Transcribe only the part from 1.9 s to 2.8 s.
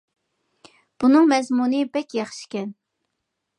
بەك ياخشىكەن.